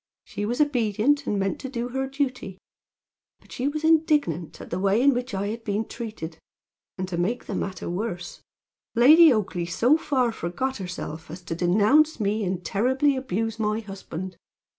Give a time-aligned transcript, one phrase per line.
[0.25, 2.57] "She was obedient, and meant to do her duty;
[3.39, 6.39] but she was indignant at the way in which I had been treated;
[6.97, 8.41] and, to make the matter worse,
[8.95, 14.37] Lady Oakleigh so far forgot herself as to denounce me and terribly abuse my husband.